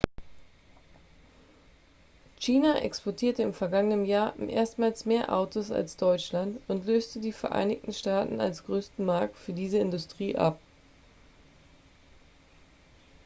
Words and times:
china 2.39 2.81
exportierte 2.81 3.43
im 3.43 3.53
vergangenen 3.53 4.03
jahr 4.03 4.33
erstmals 4.39 5.05
mehr 5.05 5.31
autos 5.31 5.69
als 5.69 5.95
deutschland 5.95 6.59
und 6.67 6.87
löste 6.87 7.19
die 7.19 7.31
vereinigten 7.31 7.93
staaten 7.93 8.41
als 8.41 8.63
größten 8.63 9.05
markt 9.05 9.37
für 9.37 9.53
diese 9.53 9.77
industrie 9.77 10.35
ab 10.35 10.59